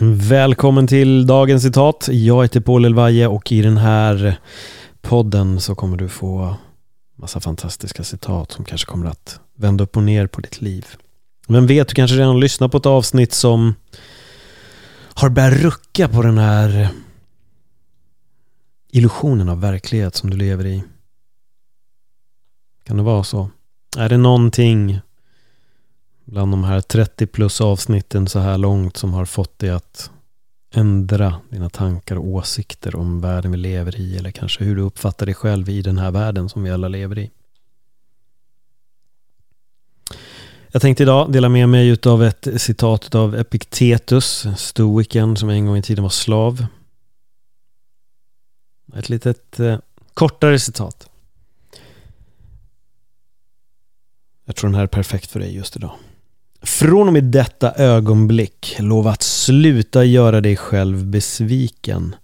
Välkommen 0.00 0.86
till 0.86 1.26
dagens 1.26 1.62
citat. 1.62 2.08
Jag 2.12 2.42
heter 2.42 2.60
Paul 2.60 2.84
Elvaje 2.84 3.26
och 3.26 3.52
i 3.52 3.62
den 3.62 3.76
här 3.76 4.36
podden 5.00 5.60
så 5.60 5.74
kommer 5.74 5.96
du 5.96 6.08
få 6.08 6.56
massa 7.16 7.40
fantastiska 7.40 8.04
citat 8.04 8.52
som 8.52 8.64
kanske 8.64 8.86
kommer 8.86 9.06
att 9.06 9.40
vända 9.56 9.84
upp 9.84 9.96
och 9.96 10.02
ner 10.02 10.26
på 10.26 10.40
ditt 10.40 10.60
liv. 10.60 10.86
Vem 11.48 11.66
vet, 11.66 11.88
du 11.88 11.94
kanske 11.94 12.16
redan 12.16 12.40
lyssnat 12.40 12.70
på 12.70 12.78
ett 12.78 12.86
avsnitt 12.86 13.32
som 13.32 13.74
har 15.14 15.28
börjat 15.28 15.62
rucka 15.62 16.08
på 16.08 16.22
den 16.22 16.38
här 16.38 16.88
illusionen 18.92 19.48
av 19.48 19.60
verklighet 19.60 20.14
som 20.14 20.30
du 20.30 20.36
lever 20.36 20.66
i. 20.66 20.84
Kan 22.84 22.96
det 22.96 23.02
vara 23.02 23.24
så? 23.24 23.50
Är 23.96 24.08
det 24.08 24.16
någonting 24.16 25.00
bland 26.30 26.52
de 26.52 26.64
här 26.64 26.80
30 26.80 27.26
plus 27.26 27.60
avsnitten 27.60 28.28
så 28.28 28.38
här 28.38 28.58
långt 28.58 28.96
som 28.96 29.14
har 29.14 29.24
fått 29.24 29.58
dig 29.58 29.70
att 29.70 30.10
ändra 30.70 31.40
dina 31.50 31.70
tankar 31.70 32.16
och 32.16 32.26
åsikter 32.26 32.96
om 32.96 33.20
världen 33.20 33.50
vi 33.50 33.56
lever 33.56 34.00
i 34.00 34.16
eller 34.16 34.30
kanske 34.30 34.64
hur 34.64 34.76
du 34.76 34.82
uppfattar 34.82 35.26
dig 35.26 35.34
själv 35.34 35.68
i 35.68 35.82
den 35.82 35.98
här 35.98 36.10
världen 36.10 36.48
som 36.48 36.62
vi 36.62 36.70
alla 36.70 36.88
lever 36.88 37.18
i. 37.18 37.30
Jag 40.72 40.82
tänkte 40.82 41.02
idag 41.02 41.32
dela 41.32 41.48
med 41.48 41.68
mig 41.68 41.98
av 42.06 42.24
ett 42.24 42.48
citat 42.56 43.14
av 43.14 43.34
Epictetus, 43.34 44.46
stoikern 44.56 45.36
som 45.36 45.48
en 45.48 45.66
gång 45.66 45.76
i 45.76 45.82
tiden 45.82 46.02
var 46.02 46.10
slav. 46.10 46.66
Ett 48.96 49.08
litet 49.08 49.60
eh, 49.60 49.78
kortare 50.14 50.58
citat. 50.58 51.08
Jag 54.44 54.56
tror 54.56 54.70
den 54.70 54.74
här 54.74 54.82
är 54.82 54.86
perfekt 54.86 55.30
för 55.30 55.40
dig 55.40 55.54
just 55.54 55.76
idag. 55.76 55.94
Från 56.60 57.06
och 57.06 57.12
med 57.12 57.24
detta 57.24 57.74
ögonblick, 57.74 58.76
lova 58.78 59.10
att 59.10 59.22
sluta 59.22 60.04
göra 60.04 60.40
dig 60.40 60.56
själv 60.56 61.06
besviken. 61.06 62.16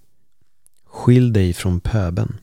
Skilj 0.84 1.32
dig 1.32 1.52
från 1.52 1.80
pöben. 1.80 2.40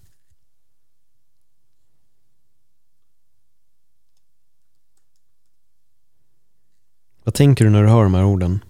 Vad 7.23 7.33
tänker 7.33 7.65
du 7.65 7.71
när 7.71 7.83
du 7.83 7.89
hör 7.89 8.03
de 8.03 8.13
här 8.13 8.25
orden? 8.25 8.63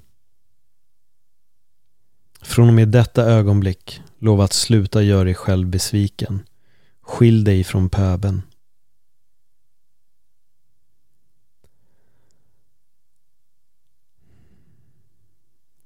Från 2.42 2.67
och 2.67 2.73
med 2.73 2.88
detta 2.88 3.23
ögonblick, 3.23 4.02
lova 4.19 4.44
att 4.44 4.53
sluta 4.53 5.02
göra 5.02 5.23
dig 5.23 5.36
själv 5.36 5.67
besviken. 5.67 6.44
Skilj 7.02 7.44
dig 7.44 7.64
från 7.64 7.89
pöben. 7.89 8.42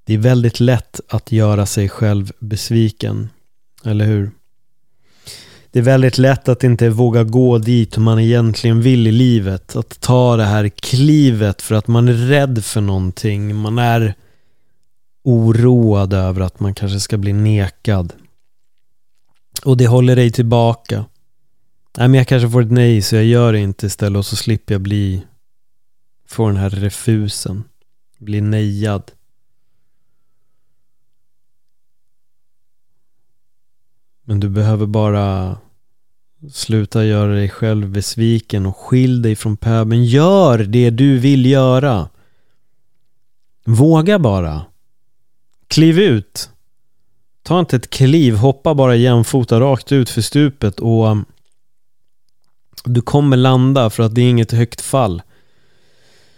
Det 0.06 0.14
är 0.14 0.18
väldigt 0.18 0.60
lätt 0.60 1.00
att 1.10 1.32
göra 1.32 1.66
sig 1.66 1.90
själv 1.90 2.32
besviken. 2.40 3.30
Eller 3.84 4.06
hur? 4.06 4.32
Det 5.72 5.80
är 5.80 5.84
väldigt 5.84 6.18
lätt 6.18 6.50
att 6.50 6.64
inte 6.64 6.90
våga 6.90 7.24
gå 7.24 7.58
dit 7.58 7.98
man 7.98 8.20
egentligen 8.20 8.82
vill 8.82 9.08
i 9.08 9.12
livet. 9.12 9.76
Att 9.76 10.00
ta 10.00 10.38
det 10.38 10.44
här 10.44 10.70
klivet 10.70 11.62
för 11.62 11.76
att 11.76 11.88
man 11.88 12.08
är 12.08 12.14
rädd 12.14 12.66
för 12.66 12.82
någonting. 12.82 13.56
Man 13.56 13.80
är 13.80 14.16
oroad 15.24 16.14
över 16.14 16.42
att 16.42 16.60
man 16.60 16.74
kanske 16.74 17.00
ska 17.00 17.18
bli 17.18 17.34
nekad. 17.34 18.14
Och 19.64 19.78
det 19.78 19.88
håller 19.88 20.16
dig 20.16 20.32
tillbaka. 20.32 21.06
Nej 21.98 22.08
men 22.08 22.18
jag 22.18 22.28
kanske 22.28 22.50
får 22.50 22.62
ett 22.62 22.72
nej 22.72 23.02
så 23.02 23.16
jag 23.16 23.26
gör 23.26 23.54
det 23.54 23.60
inte 23.60 23.86
istället 23.86 24.18
och 24.18 24.26
så 24.26 24.36
slipper 24.36 24.74
jag 24.74 24.82
bli 24.82 25.24
Få 26.28 26.48
den 26.48 26.58
här 26.58 26.70
refusen 26.70 27.64
Bli 28.20 28.42
nejad 28.42 29.12
Men 34.26 34.40
du 34.40 34.50
behöver 34.50 34.86
bara 34.86 35.58
sluta 36.52 37.06
göra 37.06 37.34
dig 37.34 37.50
själv 37.50 37.90
besviken 37.90 38.66
och 38.66 38.78
skilj 38.78 39.22
dig 39.22 39.36
från 39.36 39.58
pöben. 39.58 40.06
Gör 40.06 40.58
det 40.58 40.90
du 40.90 41.20
vill 41.20 41.46
göra. 41.46 42.10
Våga 43.66 44.20
bara. 44.20 44.66
Kliv 45.68 46.00
ut. 46.00 46.50
Ta 47.44 47.60
inte 47.60 47.76
ett 47.76 47.90
kliv, 47.90 48.36
hoppa 48.36 48.76
bara 48.76 48.96
jämfota 48.96 49.60
rakt 49.60 49.92
ut 49.92 50.10
för 50.10 50.22
stupet 50.22 50.80
och 50.80 51.18
du 52.84 53.02
kommer 53.02 53.38
landa 53.38 53.90
för 53.90 54.04
att 54.04 54.16
det 54.16 54.22
är 54.22 54.30
inget 54.30 54.52
högt 54.52 54.82
fall. 54.82 55.22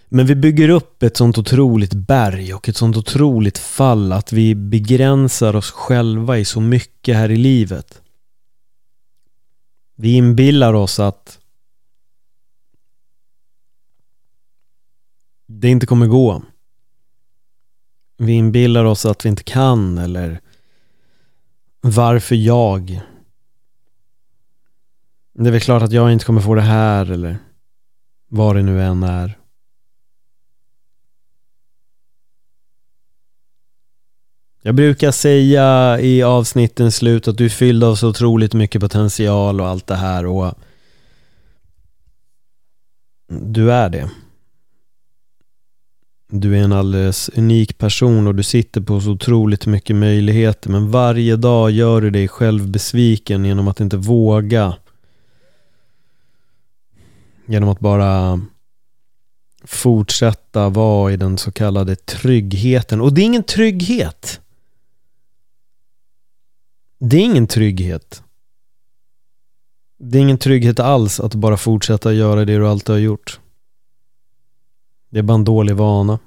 Men 0.10 0.26
vi 0.26 0.36
bygger 0.36 0.70
upp 0.70 1.04
ett 1.04 1.18
sånt 1.18 1.38
otroligt 1.38 1.94
berg 1.94 2.54
och 2.54 2.70
ett 2.70 2.78
sånt 2.78 2.98
otroligt 2.98 3.58
fall 3.58 4.12
att 4.12 4.32
vi 4.32 4.56
begränsar 4.56 5.56
oss 5.56 5.72
själva 5.72 6.38
i 6.38 6.46
så 6.46 6.62
mycket 6.62 7.16
här 7.16 7.32
i 7.32 7.38
livet. 7.38 8.02
Vi 9.96 10.14
inbillar 10.16 10.74
oss 10.74 11.00
att 11.00 11.40
det 15.48 15.70
inte 15.70 15.86
kommer 15.86 16.08
gå. 16.08 16.42
Vi 18.18 18.32
inbillar 18.32 18.86
oss 18.86 19.06
att 19.06 19.26
vi 19.26 19.30
inte 19.30 19.44
kan 19.44 19.98
eller 19.98 20.42
varför 21.82 22.36
jag? 22.36 23.02
Det 25.34 25.48
är 25.48 25.52
väl 25.52 25.62
klart 25.62 25.84
att 25.84 25.92
jag 25.92 26.14
inte 26.14 26.26
kommer 26.26 26.42
få 26.42 26.56
det 26.56 26.62
här 26.62 27.12
eller 27.12 27.38
vad 28.28 28.56
det 28.56 28.64
nu 28.64 28.84
än 28.84 29.04
är. 29.04 29.38
Jag 34.62 34.76
brukar 34.76 35.12
säga 35.12 36.00
i 36.00 36.24
avsnittens 36.24 36.96
slut 36.96 37.28
att 37.28 37.38
du 37.38 37.46
är 37.46 37.50
fylld 37.50 37.84
av 37.84 37.96
så 37.96 38.10
otroligt 38.10 38.54
mycket 38.54 38.82
potential 38.82 39.62
och 39.62 39.68
allt 39.68 39.88
det 39.88 39.96
här 39.96 40.26
och 40.26 40.54
du 43.30 43.72
är 43.72 43.90
det. 43.90 44.10
Du 46.30 46.58
är 46.58 46.64
en 46.64 46.74
alldeles 46.74 47.30
unik 47.30 47.78
person 47.78 48.28
och 48.28 48.36
du 48.36 48.44
sitter 48.44 48.82
på 48.82 49.02
så 49.02 49.12
otroligt 49.12 49.66
mycket 49.66 49.96
möjligheter 49.96 50.70
men 50.70 50.92
varje 50.92 51.36
dag 51.36 51.72
gör 51.72 52.02
du 52.02 52.10
dig 52.10 52.28
själv 52.28 52.70
besviken 52.70 53.46
genom 53.46 53.68
att 53.68 53.80
inte 53.80 53.98
våga. 53.98 54.76
Genom 57.46 57.70
att 57.70 57.80
bara 57.80 58.42
fortsätta 59.64 60.70
vara 60.70 61.14
i 61.14 61.18
den 61.18 61.38
så 61.38 61.52
kallade 61.52 61.96
tryggheten. 61.96 63.02
Och 63.02 63.14
det 63.14 63.22
är 63.22 63.26
ingen 63.26 63.44
trygghet. 63.44 64.42
Det 67.00 67.18
är 67.18 67.22
ingen 67.22 67.48
trygghet. 67.48 68.24
Det 70.00 70.18
är 70.18 70.22
ingen 70.22 70.38
trygghet 70.38 70.80
alls 70.80 71.20
att 71.20 71.36
bara 71.36 71.58
fortsätta 71.58 72.14
göra 72.14 72.46
det 72.46 72.58
du 72.58 72.68
alltid 72.68 72.96
har 72.96 73.00
gjort. 73.00 73.40
Det 75.10 75.20
är 75.20 75.24
bara 75.24 75.36
en 75.36 75.44
dålig 75.44 75.76
vana. 75.76 76.20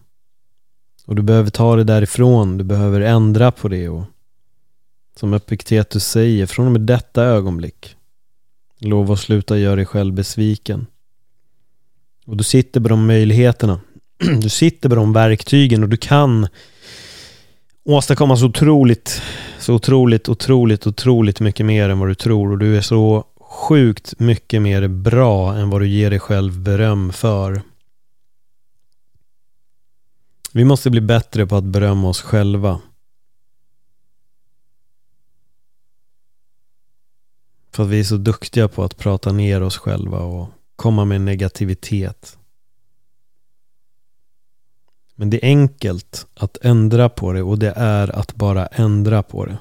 Och 1.06 1.16
du 1.16 1.22
behöver 1.22 1.50
ta 1.50 1.76
det 1.76 1.84
därifrån, 1.84 2.58
du 2.58 2.64
behöver 2.64 3.00
ändra 3.00 3.52
på 3.52 3.68
det 3.68 3.88
och 3.88 4.04
som 5.16 5.34
Epiktetus 5.34 6.06
säger, 6.06 6.46
från 6.46 6.66
och 6.66 6.72
med 6.72 6.80
detta 6.80 7.24
ögonblick 7.24 7.96
lova 8.78 9.14
att 9.14 9.20
sluta 9.20 9.58
göra 9.58 9.76
dig 9.76 9.86
själv 9.86 10.14
besviken. 10.14 10.86
Och 12.26 12.36
du 12.36 12.44
sitter 12.44 12.80
med 12.80 12.90
de 12.90 13.06
möjligheterna. 13.06 13.80
Du 14.42 14.48
sitter 14.48 14.88
med 14.88 14.98
de 14.98 15.12
verktygen 15.12 15.82
och 15.82 15.88
du 15.88 15.96
kan 15.96 16.48
åstadkomma 17.92 18.36
så 18.36 18.46
otroligt, 18.46 19.22
så 19.58 19.74
otroligt, 19.74 20.28
otroligt, 20.28 20.86
otroligt 20.86 21.40
mycket 21.40 21.66
mer 21.66 21.88
än 21.88 21.98
vad 21.98 22.08
du 22.08 22.14
tror 22.14 22.52
och 22.52 22.58
du 22.58 22.76
är 22.76 22.80
så 22.80 23.24
sjukt 23.40 24.18
mycket 24.18 24.62
mer 24.62 24.88
bra 24.88 25.54
än 25.54 25.70
vad 25.70 25.80
du 25.80 25.88
ger 25.88 26.10
dig 26.10 26.20
själv 26.20 26.60
beröm 26.60 27.12
för. 27.12 27.62
Vi 30.52 30.64
måste 30.64 30.90
bli 30.90 31.00
bättre 31.00 31.46
på 31.46 31.56
att 31.56 31.64
berömma 31.64 32.08
oss 32.08 32.22
själva. 32.22 32.80
För 37.72 37.82
att 37.82 37.88
vi 37.88 38.00
är 38.00 38.04
så 38.04 38.16
duktiga 38.16 38.68
på 38.68 38.84
att 38.84 38.96
prata 38.96 39.32
ner 39.32 39.62
oss 39.62 39.78
själva 39.78 40.18
och 40.18 40.48
komma 40.76 41.04
med 41.04 41.20
negativitet. 41.20 42.36
Men 45.20 45.30
det 45.30 45.44
är 45.44 45.48
enkelt 45.48 46.26
att 46.34 46.56
ändra 46.62 47.08
på 47.08 47.32
det 47.32 47.42
och 47.42 47.58
det 47.58 47.72
är 47.76 48.16
att 48.16 48.34
bara 48.34 48.66
ändra 48.66 49.22
på 49.22 49.46
det. 49.46 49.58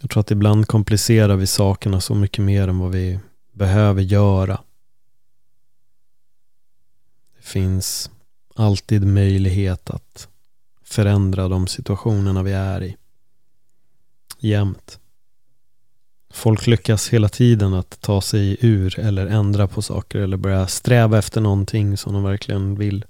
Jag 0.00 0.10
tror 0.10 0.20
att 0.20 0.30
ibland 0.30 0.66
komplicerar 0.66 1.36
vi 1.36 1.46
sakerna 1.46 2.00
så 2.00 2.14
mycket 2.14 2.44
mer 2.44 2.68
än 2.68 2.78
vad 2.78 2.90
vi 2.90 3.20
behöver 3.52 4.02
göra. 4.02 4.60
Det 7.36 7.42
finns 7.42 8.10
alltid 8.54 9.06
möjlighet 9.06 9.90
att 9.90 10.28
förändra 10.82 11.48
de 11.48 11.66
situationerna 11.66 12.42
vi 12.42 12.52
är 12.52 12.82
i. 12.82 12.96
Jämt. 14.38 14.98
Folk 16.32 16.66
lyckas 16.66 17.08
hela 17.08 17.28
tiden 17.28 17.74
att 17.74 18.00
ta 18.00 18.20
sig 18.20 18.56
ur 18.60 18.98
eller 18.98 19.26
ändra 19.26 19.66
på 19.66 19.82
saker 19.82 20.18
eller 20.18 20.36
börja 20.36 20.66
sträva 20.66 21.18
efter 21.18 21.40
någonting 21.40 21.96
som 21.96 22.12
de 22.12 22.22
verkligen 22.22 22.74
vill. 22.74 23.04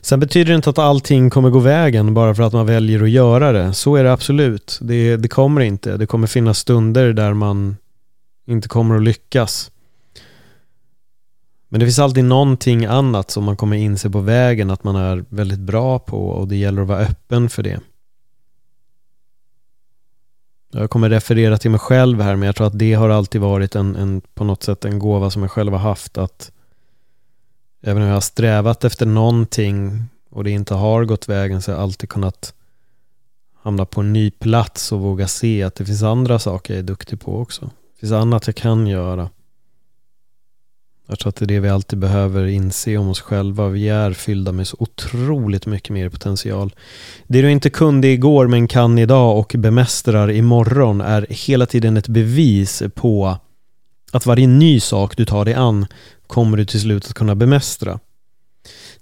Sen 0.00 0.20
betyder 0.20 0.52
det 0.52 0.56
inte 0.56 0.70
att 0.70 0.78
allting 0.78 1.30
kommer 1.30 1.50
gå 1.50 1.58
vägen 1.58 2.14
bara 2.14 2.34
för 2.34 2.42
att 2.42 2.52
man 2.52 2.66
väljer 2.66 3.02
att 3.02 3.10
göra 3.10 3.52
det. 3.52 3.74
Så 3.74 3.96
är 3.96 4.04
det 4.04 4.12
absolut. 4.12 4.78
Det, 4.82 5.16
det 5.16 5.28
kommer 5.28 5.60
inte. 5.60 5.96
Det 5.96 6.06
kommer 6.06 6.26
finnas 6.26 6.58
stunder 6.58 7.12
där 7.12 7.34
man 7.34 7.76
inte 8.46 8.68
kommer 8.68 8.96
att 8.96 9.02
lyckas. 9.02 9.70
Men 11.68 11.80
det 11.80 11.86
finns 11.86 11.98
alltid 11.98 12.24
någonting 12.24 12.84
annat 12.84 13.30
som 13.30 13.44
man 13.44 13.56
kommer 13.56 13.76
inse 13.76 14.10
på 14.10 14.20
vägen 14.20 14.70
att 14.70 14.84
man 14.84 14.96
är 14.96 15.24
väldigt 15.28 15.58
bra 15.58 15.98
på 15.98 16.28
och 16.28 16.48
det 16.48 16.56
gäller 16.56 16.82
att 16.82 16.88
vara 16.88 16.98
öppen 16.98 17.48
för 17.48 17.62
det. 17.62 17.80
Jag 20.76 20.90
kommer 20.90 21.10
referera 21.10 21.58
till 21.58 21.70
mig 21.70 21.80
själv 21.80 22.20
här 22.20 22.36
men 22.36 22.46
jag 22.46 22.56
tror 22.56 22.66
att 22.66 22.78
det 22.78 22.94
har 22.94 23.08
alltid 23.08 23.40
varit 23.40 23.74
en, 23.74 23.96
en 23.96 24.20
på 24.20 24.44
något 24.44 24.62
sätt 24.62 24.84
en 24.84 24.98
gåva 24.98 25.30
som 25.30 25.42
jag 25.42 25.50
själv 25.50 25.72
har 25.72 25.78
haft 25.78 26.18
att 26.18 26.52
även 27.82 28.02
om 28.02 28.08
jag 28.08 28.14
har 28.14 28.20
strävat 28.20 28.84
efter 28.84 29.06
någonting 29.06 30.04
och 30.30 30.44
det 30.44 30.50
inte 30.50 30.74
har 30.74 31.04
gått 31.04 31.28
vägen 31.28 31.62
så 31.62 31.70
har 31.70 31.76
jag 31.76 31.82
alltid 31.82 32.08
kunnat 32.08 32.54
hamna 33.62 33.84
på 33.84 34.00
en 34.00 34.12
ny 34.12 34.30
plats 34.30 34.92
och 34.92 35.00
våga 35.00 35.28
se 35.28 35.62
att 35.62 35.74
det 35.74 35.84
finns 35.84 36.02
andra 36.02 36.38
saker 36.38 36.74
jag 36.74 36.78
är 36.78 36.82
duktig 36.82 37.20
på 37.20 37.38
också. 37.40 37.70
Det 37.94 38.00
finns 38.00 38.12
annat 38.12 38.46
jag 38.46 38.56
kan 38.56 38.86
göra. 38.86 39.30
Jag 41.06 41.18
tror 41.18 41.28
att 41.28 41.36
det 41.36 41.44
är 41.44 41.46
det 41.46 41.60
vi 41.60 41.68
alltid 41.68 41.98
behöver 41.98 42.46
inse 42.46 42.96
om 42.96 43.08
oss 43.08 43.20
själva. 43.20 43.68
Vi 43.68 43.88
är 43.88 44.12
fyllda 44.12 44.52
med 44.52 44.66
så 44.66 44.76
otroligt 44.80 45.66
mycket 45.66 45.90
mer 45.90 46.08
potential. 46.08 46.74
Det 47.26 47.42
du 47.42 47.50
inte 47.50 47.70
kunde 47.70 48.08
igår 48.08 48.46
men 48.46 48.68
kan 48.68 48.98
idag 48.98 49.38
och 49.38 49.54
bemästrar 49.58 50.30
imorgon 50.30 51.00
är 51.00 51.26
hela 51.30 51.66
tiden 51.66 51.96
ett 51.96 52.08
bevis 52.08 52.82
på 52.94 53.36
att 54.12 54.26
varje 54.26 54.46
ny 54.46 54.80
sak 54.80 55.16
du 55.16 55.24
tar 55.24 55.44
dig 55.44 55.54
an 55.54 55.86
kommer 56.26 56.56
du 56.56 56.64
till 56.64 56.80
slut 56.80 57.06
att 57.06 57.14
kunna 57.14 57.34
bemästra. 57.34 57.98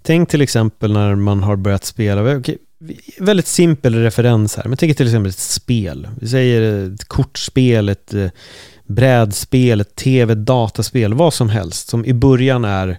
Tänk 0.02 0.28
till 0.28 0.42
exempel 0.42 0.92
när 0.92 1.14
man 1.14 1.42
har 1.42 1.56
börjat 1.56 1.84
spela, 1.84 2.42
väldigt 3.18 3.46
simpel 3.46 3.94
referens 3.94 4.56
här, 4.56 4.64
men 4.68 4.76
tänk 4.76 4.96
till 4.96 5.06
exempel 5.06 5.30
ett 5.30 5.38
spel. 5.38 6.08
Vi 6.20 6.28
säger 6.28 6.92
ett 6.94 7.04
kortspel, 7.04 7.88
ett 7.88 8.14
eh, 8.14 8.30
brädspel, 8.94 9.84
tv, 9.84 10.34
dataspel, 10.34 11.14
vad 11.14 11.34
som 11.34 11.48
helst 11.48 11.88
som 11.88 12.04
i 12.04 12.14
början 12.14 12.64
är 12.64 12.98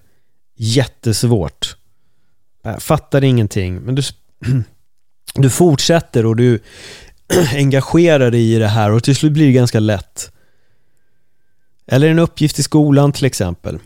jättesvårt. 0.58 1.76
Fattar 2.80 3.24
ingenting, 3.24 3.80
men 3.80 3.96
du, 3.96 4.02
du 5.36 5.50
fortsätter 5.50 6.26
och 6.26 6.36
du 6.36 6.60
engagerar 7.54 8.32
dig 8.32 8.54
i 8.54 8.60
det 8.60 8.68
här 8.68 8.92
och 8.92 9.04
till 9.04 9.16
slut 9.16 9.32
blir 9.32 9.46
det 9.46 9.52
ganska 9.52 9.80
lätt. 9.80 10.32
Eller 11.88 12.10
en 12.10 12.20
uppgift 12.20 12.60
i 12.60 12.64
skolan 12.64 13.12
till 13.12 13.26
exempel. 13.26 13.80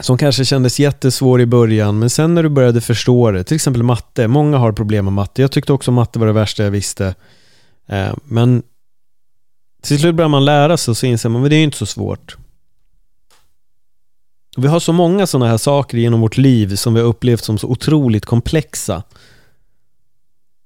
Som 0.00 0.18
kanske 0.18 0.44
kändes 0.44 0.80
jättesvår 0.80 1.40
i 1.40 1.46
början, 1.46 1.98
men 1.98 2.10
sen 2.10 2.34
när 2.34 2.42
du 2.42 2.48
började 2.48 2.80
förstå 2.80 3.30
det, 3.30 3.44
till 3.44 3.54
exempel 3.54 3.82
matte. 3.82 4.28
Många 4.28 4.58
har 4.58 4.72
problem 4.72 5.04
med 5.04 5.12
matte. 5.12 5.42
Jag 5.42 5.52
tyckte 5.52 5.72
också 5.72 5.90
matte 5.90 6.18
var 6.18 6.26
det 6.26 6.32
värsta 6.32 6.64
jag 6.64 6.70
visste. 6.70 7.14
Eh, 7.86 8.14
men 8.24 8.62
till 9.84 9.98
slut 9.98 10.14
börjar 10.14 10.28
man 10.28 10.44
lära 10.44 10.76
sig 10.76 10.92
och 10.92 10.96
så 10.96 11.06
inser 11.06 11.28
man 11.28 11.44
att 11.44 11.50
det 11.50 11.56
är 11.56 11.64
inte 11.64 11.76
så 11.76 11.86
svårt. 11.86 12.36
Vi 14.56 14.68
har 14.68 14.80
så 14.80 14.92
många 14.92 15.26
sådana 15.26 15.50
här 15.50 15.56
saker 15.56 15.98
genom 15.98 16.20
vårt 16.20 16.36
liv 16.36 16.76
som 16.76 16.94
vi 16.94 17.00
har 17.00 17.08
upplevt 17.08 17.44
som 17.44 17.58
så 17.58 17.66
otroligt 17.66 18.24
komplexa. 18.24 19.02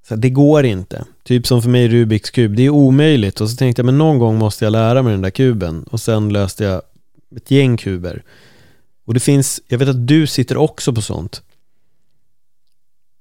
Så 0.09 0.17
det 0.17 0.31
går 0.31 0.65
inte. 0.65 1.05
Typ 1.23 1.47
som 1.47 1.63
för 1.63 1.69
mig 1.69 1.89
Rubiks 1.89 2.31
kub. 2.31 2.57
Det 2.57 2.63
är 2.63 2.71
omöjligt. 2.71 3.41
Och 3.41 3.51
så 3.51 3.57
tänkte 3.57 3.81
jag, 3.81 3.87
men 3.87 3.99
någon 3.99 4.19
gång 4.19 4.39
måste 4.39 4.65
jag 4.65 4.73
lära 4.73 5.03
mig 5.03 5.13
den 5.13 5.23
där 5.23 5.31
kuben. 5.31 5.83
Och 5.83 6.01
sen 6.01 6.33
löste 6.33 6.65
jag 6.65 6.83
ett 7.37 7.51
gäng 7.51 7.77
kuber. 7.77 8.23
Och 9.07 9.15
det 9.15 9.21
finns, 9.21 9.61
jag 9.69 9.79
vet 9.79 9.89
att 9.89 10.07
du 10.07 10.27
sitter 10.27 10.57
också 10.57 10.93
på 10.93 11.03
sånt. 11.03 11.43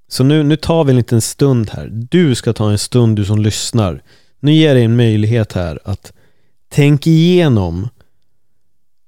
Så 0.10 0.24
nu, 0.24 0.44
nu 0.44 0.56
tar 0.56 0.84
vi 0.84 0.90
en 0.90 0.98
liten 0.98 1.22
stund 1.22 1.70
här. 1.70 1.90
Du 1.92 2.36
ska 2.36 2.54
ta 2.54 2.72
en 2.72 2.78
stund, 2.78 3.16
du 3.16 3.26
som 3.26 3.42
lyssnar. 3.42 4.02
Nu 4.40 4.54
ger 4.54 4.68
jag 4.68 4.76
dig 4.76 4.84
en 4.84 4.96
möjlighet 4.96 5.54
här 5.54 5.80
att 5.84 6.14
tänk 6.70 7.08
igenom. 7.08 7.90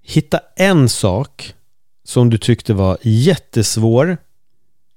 Hitta 0.01 0.39
en 0.55 0.89
sak 0.89 1.53
som 2.03 2.29
du 2.29 2.37
tyckte 2.37 2.73
var 2.73 2.97
jättesvår 3.01 4.17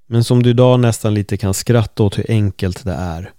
men 0.06 0.24
som 0.24 0.42
du 0.42 0.50
idag 0.50 0.80
nästan 0.80 1.14
lite 1.14 1.36
kan 1.36 1.54
skratta 1.54 2.02
åt 2.02 2.18
hur 2.18 2.30
enkelt 2.30 2.84
det 2.84 2.92
är. 2.92 3.32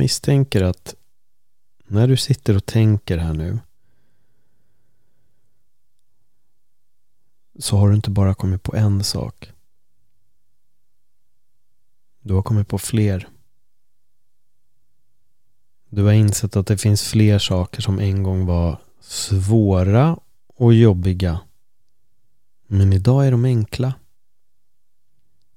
Misstänker 0.00 0.62
att 0.62 0.94
när 1.86 2.08
du 2.08 2.16
sitter 2.16 2.56
och 2.56 2.66
tänker 2.66 3.18
här 3.18 3.34
nu 3.34 3.58
så 7.58 7.76
har 7.76 7.88
du 7.88 7.94
inte 7.94 8.10
bara 8.10 8.34
kommit 8.34 8.62
på 8.62 8.76
en 8.76 9.04
sak. 9.04 9.52
Du 12.20 12.34
har 12.34 12.42
kommit 12.42 12.68
på 12.68 12.78
fler. 12.78 13.28
Du 15.88 16.02
har 16.04 16.12
insett 16.12 16.56
att 16.56 16.66
det 16.66 16.78
finns 16.78 17.02
fler 17.02 17.38
saker 17.38 17.82
som 17.82 17.98
en 17.98 18.22
gång 18.22 18.46
var 18.46 18.80
svåra 19.00 20.18
och 20.46 20.74
jobbiga. 20.74 21.40
Men 22.66 22.92
idag 22.92 23.26
är 23.26 23.30
de 23.30 23.44
enkla. 23.44 23.94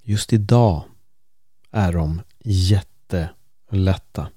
Just 0.02 0.34
idag 0.34 0.84
är 1.72 1.94
de 1.94 2.22
jätte 2.44 3.30
lätta. 3.78 4.30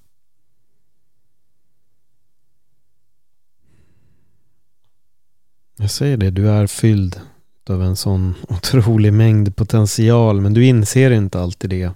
Jag 5.76 5.90
säger 5.90 6.16
det, 6.16 6.31
du 6.31 6.50
är 6.50 6.66
fylld 6.66 7.21
av 7.69 7.83
en 7.83 7.97
sån 7.97 8.35
otrolig 8.49 9.12
mängd 9.12 9.57
potential 9.57 10.40
men 10.40 10.55
du 10.55 10.64
inser 10.66 11.11
inte 11.11 11.40
alltid 11.40 11.71
det. 11.71 11.93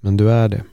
Men 0.00 0.16
du 0.16 0.30
är 0.30 0.48
det. 0.48 0.64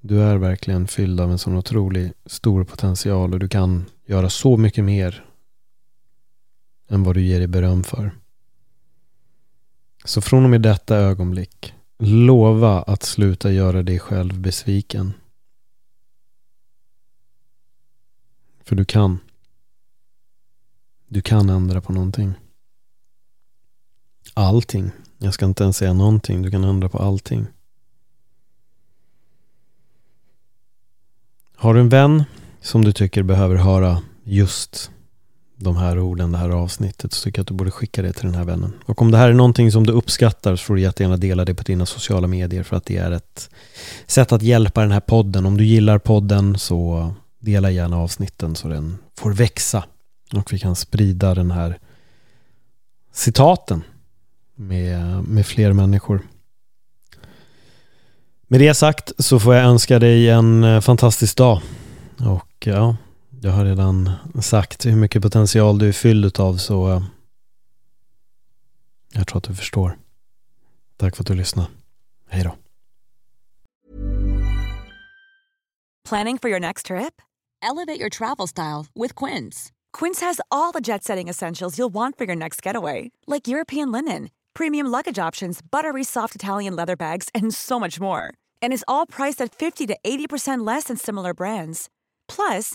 Du 0.00 0.22
är 0.22 0.36
verkligen 0.36 0.88
fylld 0.88 1.20
av 1.20 1.30
en 1.30 1.38
sån 1.38 1.56
otrolig 1.56 2.12
stor 2.26 2.64
potential 2.64 3.32
och 3.32 3.40
du 3.40 3.48
kan 3.48 3.84
göra 4.06 4.30
så 4.30 4.56
mycket 4.56 4.84
mer 4.84 5.24
än 6.88 7.02
vad 7.02 7.14
du 7.14 7.22
ger 7.22 7.38
dig 7.38 7.48
beröm 7.48 7.84
för. 7.84 8.10
Så 10.06 10.20
från 10.20 10.44
och 10.44 10.50
med 10.50 10.62
detta 10.62 10.96
ögonblick, 10.96 11.74
lova 11.98 12.82
att 12.82 13.02
sluta 13.02 13.52
göra 13.52 13.82
dig 13.82 13.98
själv 13.98 14.40
besviken. 14.40 15.12
För 18.64 18.76
du 18.76 18.84
kan. 18.84 19.18
Du 21.08 21.22
kan 21.22 21.50
ändra 21.50 21.80
på 21.80 21.92
någonting. 21.92 22.32
Allting. 24.34 24.90
Jag 25.18 25.34
ska 25.34 25.44
inte 25.44 25.62
ens 25.62 25.76
säga 25.76 25.92
någonting. 25.92 26.42
Du 26.42 26.50
kan 26.50 26.64
ändra 26.64 26.88
på 26.88 26.98
allting. 26.98 27.46
Har 31.56 31.74
du 31.74 31.80
en 31.80 31.88
vän 31.88 32.24
som 32.60 32.84
du 32.84 32.92
tycker 32.92 33.22
behöver 33.22 33.56
höra 33.56 34.02
just 34.24 34.90
de 35.56 35.76
här 35.76 35.98
orden, 35.98 36.32
det 36.32 36.38
här 36.38 36.50
avsnittet 36.50 37.12
så 37.12 37.24
tycker 37.24 37.38
jag 37.38 37.42
att 37.42 37.48
du 37.48 37.54
borde 37.54 37.70
skicka 37.70 38.02
det 38.02 38.12
till 38.12 38.26
den 38.26 38.34
här 38.34 38.44
vännen. 38.44 38.72
Och 38.86 39.02
om 39.02 39.10
det 39.10 39.18
här 39.18 39.28
är 39.28 39.34
någonting 39.34 39.72
som 39.72 39.86
du 39.86 39.92
uppskattar 39.92 40.56
så 40.56 40.64
får 40.64 40.74
du 40.74 40.80
jättegärna 40.80 41.16
dela 41.16 41.44
det 41.44 41.54
på 41.54 41.62
dina 41.62 41.86
sociala 41.86 42.26
medier 42.26 42.62
för 42.62 42.76
att 42.76 42.84
det 42.84 42.96
är 42.96 43.10
ett 43.10 43.50
sätt 44.06 44.32
att 44.32 44.42
hjälpa 44.42 44.80
den 44.80 44.92
här 44.92 45.00
podden. 45.00 45.46
Om 45.46 45.56
du 45.56 45.64
gillar 45.64 45.98
podden 45.98 46.58
så 46.58 47.10
dela 47.38 47.70
gärna 47.70 47.98
avsnitten 47.98 48.56
så 48.56 48.68
den 48.68 48.98
får 49.18 49.32
växa 49.32 49.84
och 50.32 50.52
vi 50.52 50.58
kan 50.58 50.76
sprida 50.76 51.34
den 51.34 51.50
här 51.50 51.78
citaten 53.12 53.82
med, 54.54 55.24
med 55.24 55.46
fler 55.46 55.72
människor. 55.72 56.20
Med 58.48 58.60
det 58.60 58.74
sagt 58.74 59.12
så 59.18 59.40
får 59.40 59.54
jag 59.54 59.64
önska 59.64 59.98
dig 59.98 60.30
en 60.30 60.64
eh, 60.64 60.80
fantastisk 60.80 61.36
dag. 61.36 61.60
Och 62.18 62.66
ja, 62.66 62.96
jag 63.40 63.52
har 63.52 63.64
redan 63.64 64.10
sagt 64.40 64.86
hur 64.86 64.96
mycket 64.96 65.22
potential 65.22 65.78
du 65.78 65.88
är 65.88 65.92
fylld 65.92 66.40
av 66.40 66.56
så 66.56 66.90
eh, 66.90 67.02
jag 69.12 69.26
tror 69.26 69.38
att 69.38 69.44
du 69.44 69.54
förstår. 69.54 69.98
Tack 70.96 71.16
för 71.16 71.22
att 71.22 71.26
du 71.26 71.34
lyssnade. 71.34 71.68
Hej 72.28 72.44
då. 72.44 72.56
Planning 76.08 76.38
for 76.38 76.50
your 76.50 76.60
next 76.60 76.86
trip? 76.86 77.22
Elevate 77.62 78.00
your 78.00 78.10
travel 78.10 78.46
style 78.46 78.86
with 78.94 79.14
Quince. 79.24 79.72
Quince 79.92 80.20
has 80.20 80.40
all 80.50 80.72
the 80.72 80.80
jet 80.80 81.04
setting 81.04 81.28
essentials 81.28 81.78
you'll 81.78 81.92
want 81.92 82.18
for 82.18 82.26
your 82.26 82.36
next 82.36 82.66
getaway, 82.66 83.10
like 83.26 83.48
European 83.48 83.92
linen, 83.92 84.28
premium 84.54 84.86
luggage 84.86 85.18
options, 85.28 85.60
buttery 85.62 86.04
soft 86.04 86.34
Italian 86.34 86.76
leather 86.76 86.96
bags, 86.96 87.28
and 87.34 87.54
so 87.54 87.80
much 87.80 87.98
more. 87.98 88.32
And 88.62 88.72
is 88.72 88.84
all 88.86 89.06
priced 89.06 89.40
at 89.40 89.54
50 89.54 89.86
to 89.86 89.96
80% 90.04 90.66
less 90.66 90.84
than 90.84 90.96
similar 90.96 91.34
brands. 91.34 91.88
Plus, 92.28 92.74